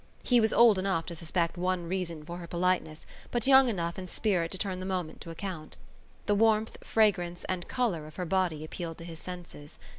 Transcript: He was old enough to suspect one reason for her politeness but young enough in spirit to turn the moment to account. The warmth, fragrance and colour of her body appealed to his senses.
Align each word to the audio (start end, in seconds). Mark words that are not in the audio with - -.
He 0.23 0.39
was 0.39 0.51
old 0.51 0.79
enough 0.79 1.05
to 1.05 1.15
suspect 1.15 1.57
one 1.57 1.87
reason 1.87 2.25
for 2.25 2.37
her 2.37 2.47
politeness 2.47 3.05
but 3.29 3.45
young 3.45 3.69
enough 3.69 3.99
in 3.99 4.07
spirit 4.07 4.49
to 4.49 4.57
turn 4.57 4.79
the 4.79 4.85
moment 4.87 5.21
to 5.21 5.29
account. 5.29 5.77
The 6.25 6.33
warmth, 6.33 6.75
fragrance 6.83 7.43
and 7.43 7.67
colour 7.67 8.07
of 8.07 8.15
her 8.15 8.25
body 8.25 8.65
appealed 8.65 8.97
to 8.97 9.05
his 9.05 9.19
senses. 9.19 9.77